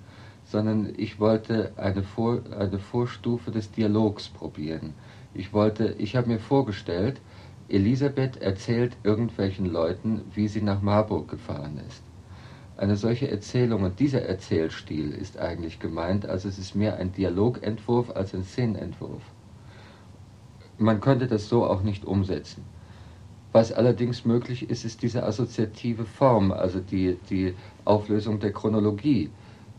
[0.46, 4.94] sondern ich wollte eine, Vor, eine Vorstufe des Dialogs probieren.
[5.34, 7.20] Ich wollte, ich habe mir vorgestellt,
[7.68, 12.04] Elisabeth erzählt irgendwelchen Leuten, wie sie nach Marburg gefahren ist
[12.78, 18.12] eine solche Erzählung und dieser Erzählstil ist eigentlich gemeint, also es ist mehr ein Dialogentwurf
[18.16, 19.22] als ein Szenenentwurf.
[20.78, 22.64] Man könnte das so auch nicht umsetzen.
[23.54, 27.54] Was allerdings möglich ist, ist diese assoziative Form, also die, die
[27.86, 29.30] Auflösung der Chronologie,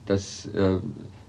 [0.07, 0.79] dass äh,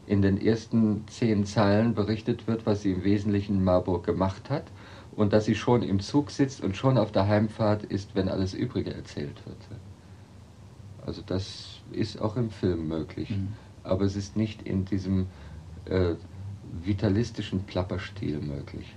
[0.05, 4.63] in den ersten zehn Zeilen berichtet wird, was sie im Wesentlichen in Marburg gemacht hat
[5.17, 8.53] und dass sie schon im Zug sitzt und schon auf der Heimfahrt ist, wenn alles
[8.53, 9.57] Übrige erzählt wird.
[11.07, 13.31] Also das ist auch im Film möglich.
[13.31, 13.53] Mhm.
[13.83, 15.27] Aber es ist nicht in diesem
[15.85, 16.15] äh,
[16.83, 18.93] vitalistischen Plapperstil möglich.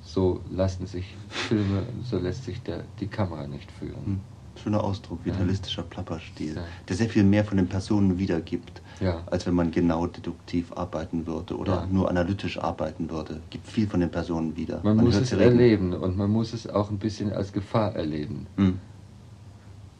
[0.00, 4.02] So lassen sich Filme, so lässt sich der, die Kamera nicht führen.
[4.06, 4.20] Mhm.
[4.62, 6.62] Schöner Ausdruck, vitalistischer Plapperstil, ja.
[6.86, 9.22] der sehr viel mehr von den Personen wiedergibt, ja.
[9.26, 11.86] als wenn man genau deduktiv arbeiten würde oder ja.
[11.86, 13.40] nur analytisch arbeiten würde.
[13.48, 14.80] Gibt viel von den Personen wieder.
[14.84, 18.46] Man, man muss es erleben und man muss es auch ein bisschen als Gefahr erleben.
[18.56, 18.78] Mhm.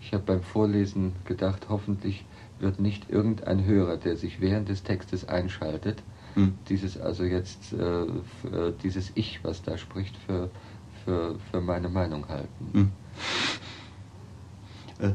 [0.05, 2.25] Ich habe beim Vorlesen gedacht, hoffentlich
[2.59, 6.03] wird nicht irgendein Hörer, der sich während des Textes einschaltet,
[6.35, 6.55] hm.
[6.69, 10.51] dieses also jetzt äh, äh, dieses Ich, was da spricht, für,
[11.05, 12.69] für, für meine Meinung halten.
[12.73, 12.93] Hm.
[14.99, 15.15] Äh,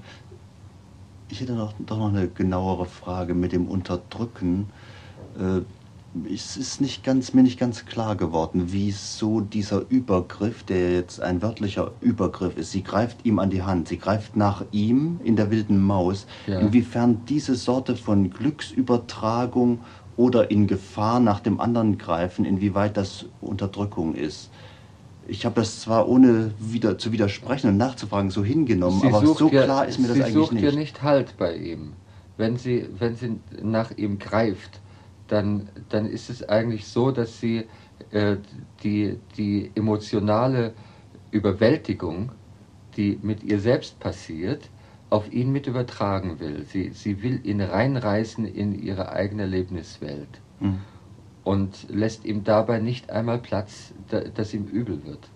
[1.29, 4.69] ich hätte noch, doch noch eine genauere Frage mit dem Unterdrücken.
[5.37, 5.61] Äh,
[6.25, 11.41] es ist nicht ganz, mir nicht ganz klar geworden, wieso dieser Übergriff, der jetzt ein
[11.41, 15.51] wörtlicher Übergriff ist, sie greift ihm an die Hand, sie greift nach ihm in der
[15.51, 16.59] wilden Maus, ja.
[16.59, 19.79] inwiefern diese Sorte von Glücksübertragung
[20.15, 24.49] oder in Gefahr nach dem anderen greifen, inwieweit das Unterdrückung ist.
[25.27, 29.49] Ich habe das zwar ohne wieder zu widersprechen und nachzufragen so hingenommen, sie aber so
[29.49, 30.49] ja, klar ist mir das eigentlich nicht.
[30.49, 31.93] Sie sucht ja nicht Halt bei ihm.
[32.37, 34.79] Wenn sie, wenn sie nach ihm greift,
[35.27, 37.65] dann, dann ist es eigentlich so, dass sie
[38.11, 38.37] äh,
[38.83, 40.73] die, die emotionale
[41.31, 42.31] Überwältigung,
[42.95, 44.69] die mit ihr selbst passiert,
[45.09, 46.63] auf ihn mit übertragen will.
[46.63, 50.79] Sie, sie will ihn reinreißen in ihre eigene Erlebniswelt mhm.
[51.43, 55.29] und lässt ihm dabei nicht einmal Platz, da, dass ihm übel wird.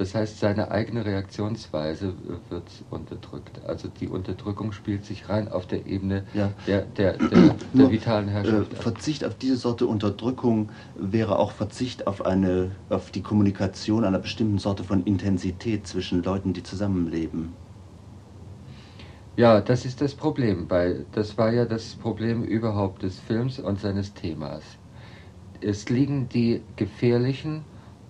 [0.00, 2.14] Das heißt, seine eigene Reaktionsweise
[2.48, 3.60] wird unterdrückt.
[3.66, 6.50] Also die Unterdrückung spielt sich rein auf der Ebene ja.
[6.66, 8.72] der, der, der, der vitalen äh, Herrschaft.
[8.72, 14.20] Äh, Verzicht auf diese Sorte Unterdrückung wäre auch Verzicht auf, eine, auf die Kommunikation einer
[14.20, 17.52] bestimmten Sorte von Intensität zwischen Leuten, die zusammenleben.
[19.36, 20.66] Ja, das ist das Problem.
[20.66, 24.62] Bei, das war ja das Problem überhaupt des Films und seines Themas.
[25.60, 27.66] Es liegen die gefährlichen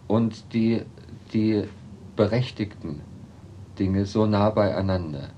[0.06, 0.82] und die,
[1.32, 1.64] die
[2.20, 3.00] berechtigten
[3.78, 5.30] Dinge so nah beieinander.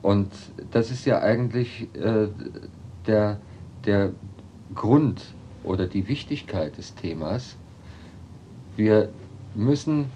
[0.00, 0.30] Und
[0.70, 2.28] das ist ja eigentlich äh,
[3.06, 3.38] der,
[3.84, 4.12] der
[4.74, 7.58] Grund oder die Wichtigkeit des Themas.
[8.74, 9.10] Wir
[9.54, 10.06] müssen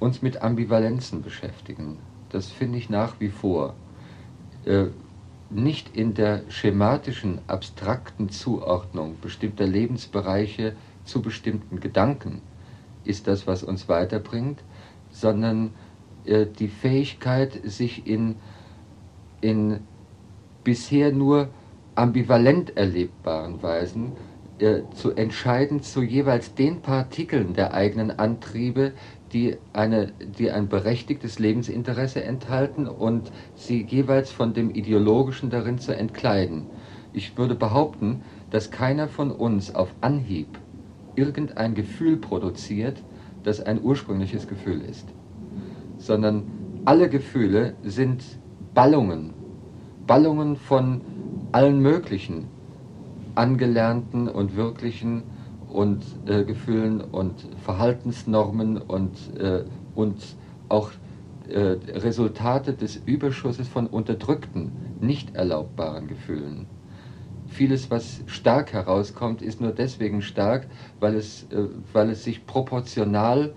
[0.00, 1.96] uns mit Ambivalenzen beschäftigen.
[2.28, 3.72] Das finde ich nach wie vor.
[4.66, 4.88] Äh,
[5.48, 10.76] nicht in der schematischen, abstrakten Zuordnung bestimmter Lebensbereiche
[11.06, 12.42] zu bestimmten Gedanken
[13.06, 14.60] ist das, was uns weiterbringt,
[15.20, 15.72] sondern
[16.24, 18.36] äh, die Fähigkeit, sich in,
[19.40, 19.80] in
[20.64, 21.48] bisher nur
[21.94, 24.12] ambivalent erlebbaren Weisen
[24.58, 28.92] äh, zu entscheiden zu jeweils den Partikeln der eigenen Antriebe,
[29.32, 35.96] die, eine, die ein berechtigtes Lebensinteresse enthalten und sie jeweils von dem Ideologischen darin zu
[35.96, 36.66] entkleiden.
[37.12, 40.48] Ich würde behaupten, dass keiner von uns auf Anhieb
[41.16, 43.02] irgendein Gefühl produziert,
[43.46, 45.06] das ein ursprüngliches Gefühl ist
[45.98, 46.44] sondern
[46.84, 48.22] alle Gefühle sind
[48.74, 49.32] Ballungen,
[50.06, 51.00] Ballungen von
[51.52, 52.46] allen möglichen
[53.34, 55.24] angelernten und wirklichen
[55.68, 60.16] und äh, Gefühlen und Verhaltensnormen und, äh, und
[60.68, 60.90] auch
[61.48, 66.66] äh, Resultate des Überschusses von unterdrückten, nicht erlaubbaren Gefühlen.
[67.56, 70.66] Vieles, was stark herauskommt, ist nur deswegen stark,
[71.00, 73.54] weil es, äh, weil es sich proportional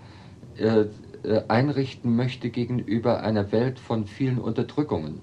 [0.57, 0.85] äh,
[1.23, 5.21] äh, einrichten möchte gegenüber einer Welt von vielen Unterdrückungen.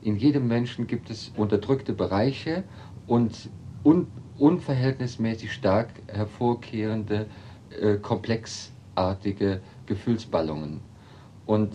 [0.00, 2.64] In jedem Menschen gibt es unterdrückte Bereiche
[3.06, 3.50] und
[3.84, 4.06] un
[4.38, 7.26] unverhältnismäßig stark hervorkehrende,
[7.78, 10.80] äh, komplexartige Gefühlsballungen.
[11.44, 11.72] Und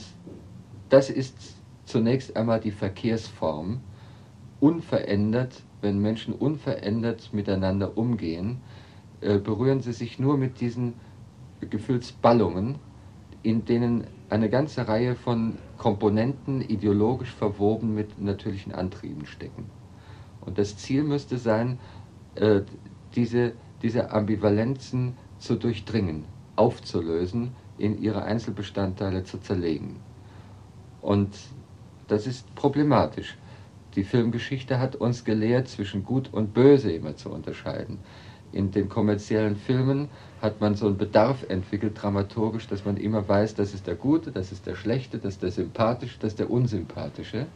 [0.90, 1.38] das ist
[1.86, 3.82] zunächst einmal die Verkehrsform,
[4.60, 8.58] unverändert, wenn Menschen unverändert miteinander umgehen,
[9.22, 10.96] äh, berühren sie sich nur mit diesen
[11.62, 12.76] Gefühlsballungen
[13.46, 19.70] in denen eine ganze Reihe von Komponenten ideologisch verwoben mit natürlichen Antrieben stecken.
[20.42, 21.78] Und das Ziel müsste sein,
[22.34, 22.62] äh,
[23.16, 29.98] diese, diese Ambivalenzen zu durchdringen, aufzulösen, in ihre Einzelbestandteile zu zerlegen.
[31.02, 31.38] Und
[32.08, 33.38] das ist problematisch.
[33.96, 38.00] Die Filmgeschichte hat uns gelehrt, zwischen Gut und Böse immer zu unterscheiden
[38.56, 40.10] in den kommerziellen Filmen
[40.42, 44.32] hat man so einen Bedarf entwickelt, dramaturgisch, dass man immer weiß, das ist der Gute,
[44.32, 47.48] das ist der Schlechte, das ist der Sympathische, das ist der Unsympathische.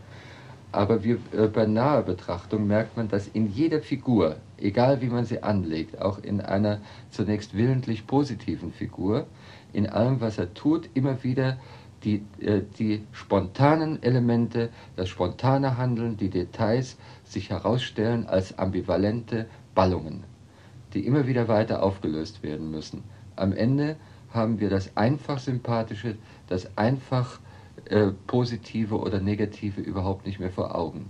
[0.72, 5.26] Aber wir, äh, bei naher Betrachtung merkt man, dass in jeder Figur, egal wie man
[5.26, 9.26] sie anlegt, auch in einer zunächst willentlich positiven Figur,
[9.72, 11.58] in allem, was er tut, immer wieder
[12.04, 20.24] die, äh, die spontanen Elemente, das spontane Handeln, die Details sich herausstellen als ambivalente Ballungen
[20.94, 23.04] die immer wieder weiter aufgelöst werden müssen.
[23.36, 23.96] Am Ende
[24.34, 27.40] haben wir das einfach Sympathische, das einfach
[27.86, 31.10] äh, Positive oder Negative überhaupt nicht mehr vor Augen.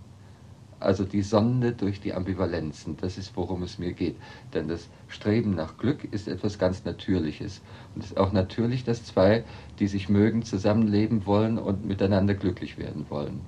[0.80, 4.16] Also die Sonde durch die Ambivalenzen, das ist, worum es mir geht.
[4.54, 7.62] Denn das Streben nach Glück ist etwas ganz Natürliches.
[7.96, 9.44] Und es ist auch natürlich, dass zwei,
[9.80, 13.42] die sich mögen, zusammenleben wollen und miteinander glücklich werden wollen.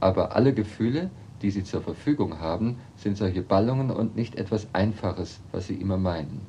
[0.00, 1.10] Aber alle Gefühle
[1.42, 5.96] die sie zur Verfügung haben, sind solche Ballungen und nicht etwas Einfaches, was sie immer
[5.96, 6.40] meinen.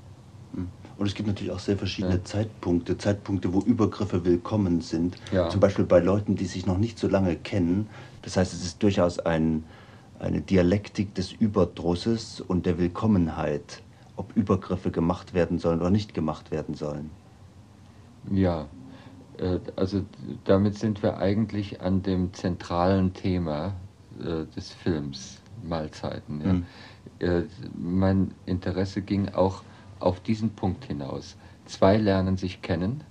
[0.54, 0.68] Hm.
[0.98, 2.24] Und es gibt natürlich auch sehr verschiedene ja.
[2.24, 5.18] Zeitpunkte, Zeitpunkte, wo Übergriffe willkommen sind.
[5.32, 5.50] Ja.
[5.50, 7.88] Zum Beispiel bei Leuten, die sich noch nicht so lange kennen.
[8.22, 9.64] Das heißt, es ist durchaus ein,
[10.22, 13.82] eine Dialektik des Überdrusses und der Willkommenheit,
[14.16, 17.10] ob Übergriffe gemacht werden sollen oder nicht gemacht werden sollen.
[18.30, 18.68] Ja,
[19.40, 20.04] äh, also
[20.44, 23.74] damit sind wir eigentlich an dem zentralen Thema
[24.20, 26.42] äh, des Films Mahlzeiten.
[26.42, 26.54] Ja.
[26.54, 26.66] Mhm.
[27.76, 29.62] Mein Interesse ging auch
[30.00, 31.36] auf diesen Punkt hinaus.
[31.66, 33.04] Zwei lernen sich kennen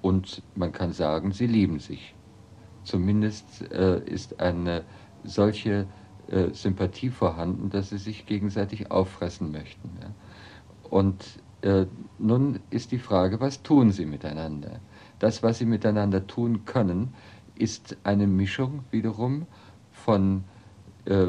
[0.00, 2.14] und man kann sagen, sie lieben sich.
[2.84, 4.84] Zumindest ist eine
[5.24, 5.86] solche
[6.30, 9.90] äh, Sympathie vorhanden, dass sie sich gegenseitig auffressen möchten.
[10.00, 10.10] Ja.
[10.88, 11.24] Und
[11.62, 11.86] äh,
[12.18, 14.80] nun ist die Frage, was tun sie miteinander?
[15.18, 17.14] Das, was sie miteinander tun können,
[17.54, 19.46] ist eine Mischung wiederum
[19.92, 20.44] von
[21.04, 21.26] äh,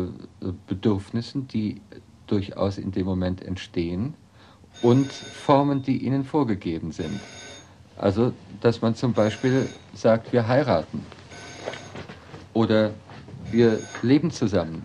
[0.68, 1.82] Bedürfnissen, die
[2.28, 4.14] durchaus in dem Moment entstehen
[4.82, 7.20] und Formen, die ihnen vorgegeben sind.
[7.98, 11.06] Also, dass man zum Beispiel sagt, wir heiraten
[12.54, 12.92] oder
[13.52, 14.84] wir leben zusammen.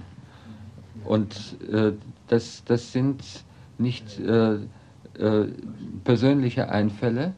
[1.04, 1.92] Und äh,
[2.28, 3.22] das, das sind
[3.78, 5.46] nicht äh, äh,
[6.04, 7.34] persönliche Einfälle,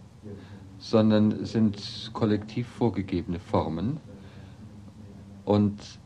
[0.79, 3.99] sondern sind kollektiv vorgegebene Formen.
[5.45, 5.99] Und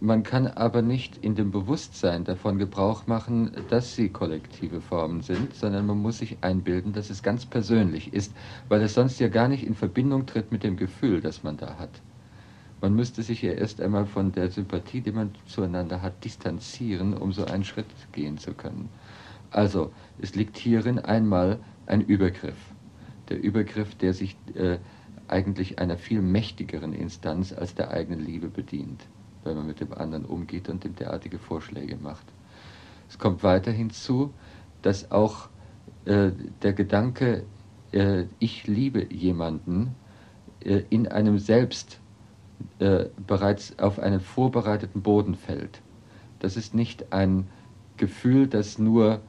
[0.00, 5.54] man kann aber nicht in dem Bewusstsein davon Gebrauch machen, dass sie kollektive Formen sind,
[5.54, 8.32] sondern man muss sich einbilden, dass es ganz persönlich ist,
[8.68, 11.78] weil es sonst ja gar nicht in Verbindung tritt mit dem Gefühl, das man da
[11.78, 11.90] hat.
[12.80, 17.32] Man müsste sich ja erst einmal von der Sympathie, die man zueinander hat, distanzieren, um
[17.32, 18.88] so einen Schritt gehen zu können.
[19.50, 22.58] Also, es liegt hierin einmal ein Übergriff.
[23.28, 24.78] Der Übergriff, der sich äh,
[25.26, 29.06] eigentlich einer viel mächtigeren Instanz als der eigenen Liebe bedient,
[29.44, 32.26] wenn man mit dem anderen umgeht und ihm derartige Vorschläge macht.
[33.08, 34.32] Es kommt weiter hinzu,
[34.82, 35.48] dass auch
[36.04, 36.30] äh,
[36.62, 37.44] der Gedanke,
[37.92, 39.94] äh, ich liebe jemanden,
[40.60, 42.00] äh, in einem selbst
[42.78, 45.80] äh, bereits auf einen vorbereiteten Boden fällt.
[46.38, 47.46] Das ist nicht ein
[47.96, 49.20] Gefühl, das nur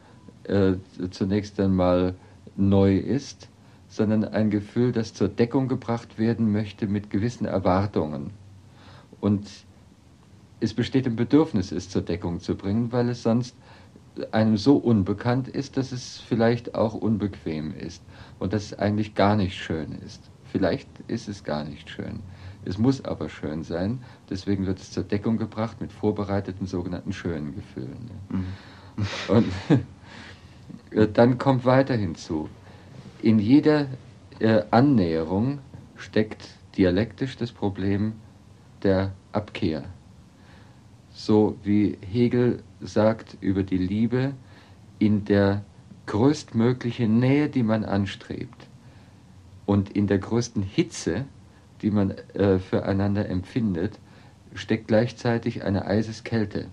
[0.44, 0.74] äh,
[1.10, 2.16] zunächst einmal
[2.56, 3.50] neu ist,
[3.88, 8.32] sondern ein Gefühl, das zur Deckung gebracht werden möchte mit gewissen Erwartungen.
[9.20, 9.48] Und
[10.60, 13.56] es besteht ein Bedürfnis, es zur Deckung zu bringen, weil es sonst
[14.32, 18.04] einem so unbekannt ist, dass es vielleicht auch unbequem ist
[18.38, 20.30] und dass es eigentlich gar nicht schön ist.
[20.52, 22.20] Vielleicht ist es gar nicht schön.
[22.70, 27.56] Es muss aber schön sein, deswegen wird es zur Deckung gebracht mit vorbereiteten sogenannten schönen
[27.56, 28.12] Gefühlen.
[28.30, 28.46] Mhm.
[29.28, 29.48] Und
[30.92, 32.48] äh, dann kommt weiter hinzu,
[33.24, 33.88] in jeder
[34.38, 35.58] äh, Annäherung
[35.96, 36.48] steckt
[36.78, 38.14] dialektisch das Problem
[38.84, 39.86] der Abkehr.
[41.12, 44.34] So wie Hegel sagt über die Liebe,
[45.00, 45.64] in der
[46.06, 48.68] größtmöglichen Nähe, die man anstrebt
[49.66, 51.26] und in der größten Hitze,
[51.82, 54.00] die man äh, füreinander empfindet,
[54.54, 56.68] steckt gleichzeitig eine Eiseskälte.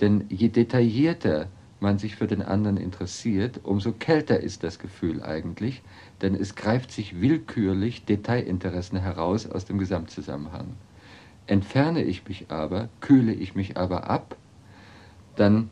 [0.00, 1.48] Denn je detaillierter
[1.80, 5.82] man sich für den anderen interessiert, umso kälter ist das Gefühl eigentlich,
[6.22, 10.74] denn es greift sich willkürlich Detailinteressen heraus aus dem Gesamtzusammenhang.
[11.46, 14.36] Entferne ich mich aber, kühle ich mich aber ab,
[15.36, 15.70] dann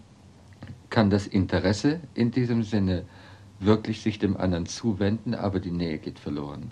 [0.91, 3.05] kann das Interesse in diesem Sinne
[3.59, 6.71] wirklich sich dem anderen zuwenden, aber die Nähe geht verloren.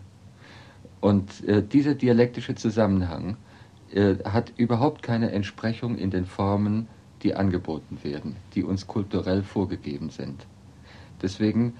[1.05, 3.37] Und äh, dieser dialektische Zusammenhang
[3.93, 6.89] äh, hat überhaupt keine Entsprechung in den Formen,
[7.23, 10.47] die angeboten werden, die uns kulturell vorgegeben sind.
[11.21, 11.75] Deswegen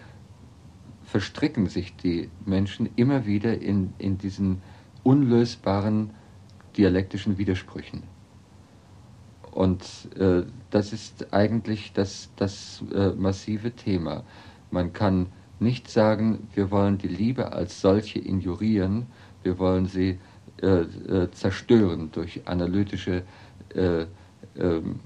[1.05, 4.61] verstricken sich die Menschen immer wieder in, in diesen
[5.05, 6.11] unlösbaren
[6.77, 8.03] dialektischen Widersprüchen.
[9.53, 9.87] Und
[10.19, 14.23] äh, das ist eigentlich das, das äh, massive Thema.
[14.71, 15.29] Man kann
[15.65, 19.07] nicht sagen, wir wollen die Liebe als solche injurieren,
[19.43, 20.21] wir wollen sie
[20.63, 23.25] äh, äh, zerstören durch analytische
[23.75, 24.07] äh,
[24.57, 25.01] ähm,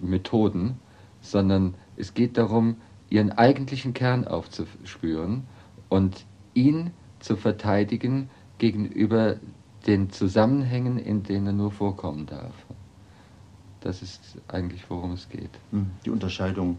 [0.00, 0.78] Methoden,
[1.20, 2.76] sondern es geht darum,
[3.10, 5.44] ihren eigentlichen Kern aufzuspüren
[5.88, 9.36] und ihn zu verteidigen gegenüber
[9.86, 12.54] den Zusammenhängen, in denen er nur vorkommen darf.
[13.80, 15.50] Das ist eigentlich, worum es geht.
[15.72, 16.78] Hm, die Unterscheidung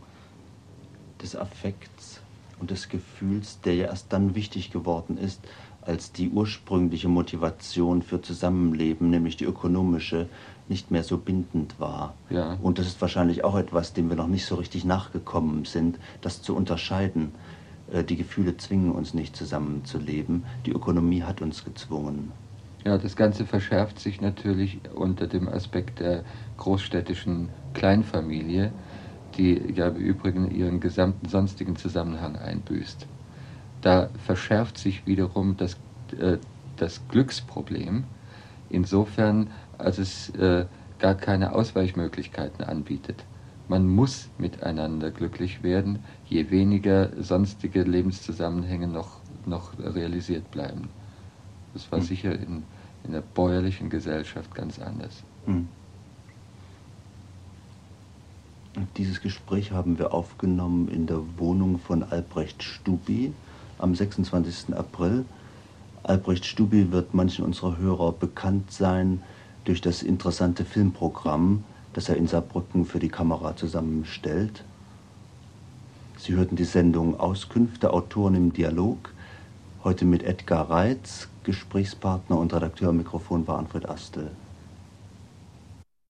[1.22, 2.23] des Affekts
[2.64, 5.42] und des Gefühls, der ja erst dann wichtig geworden ist,
[5.82, 10.30] als die ursprüngliche Motivation für Zusammenleben, nämlich die ökonomische,
[10.70, 12.14] nicht mehr so bindend war.
[12.30, 12.58] Ja.
[12.62, 16.42] Und das ist wahrscheinlich auch etwas, dem wir noch nicht so richtig nachgekommen sind, das
[16.42, 17.34] zu unterscheiden.
[17.92, 22.32] Äh, die Gefühle zwingen uns nicht zusammenzuleben, die Ökonomie hat uns gezwungen.
[22.86, 26.24] Ja, das Ganze verschärft sich natürlich unter dem Aspekt der
[26.56, 28.72] großstädtischen Kleinfamilie
[29.38, 33.08] die ja im Übrigen ihren gesamten sonstigen Zusammenhang einbüßt.
[33.82, 35.78] Da verschärft sich wiederum das,
[36.18, 36.38] äh,
[36.78, 38.04] das Glücksproblem,
[38.70, 40.66] insofern, als es äh,
[41.00, 43.26] gar keine Ausweichmöglichkeiten anbietet.
[43.68, 50.90] Man muss miteinander glücklich werden, je weniger sonstige Lebenszusammenhänge noch, noch realisiert bleiben.
[51.74, 52.04] Das war mhm.
[52.04, 52.64] sicher in,
[53.04, 55.24] in der bäuerlichen Gesellschaft ganz anders.
[55.46, 55.68] Mhm.
[58.98, 63.32] Dieses Gespräch haben wir aufgenommen in der Wohnung von Albrecht Stubi
[63.78, 64.76] am 26.
[64.76, 65.26] April.
[66.02, 69.22] Albrecht Stubi wird manchen unserer Hörer bekannt sein
[69.66, 71.64] durch das interessante Filmprogramm,
[71.94, 74.64] das er in Saarbrücken für die Kamera zusammenstellt.
[76.18, 79.14] Sie hörten die Sendung Auskünfte Autoren im Dialog.
[79.84, 84.32] Heute mit Edgar Reitz, Gesprächspartner und Redakteur am Mikrofon war Anfred Astel.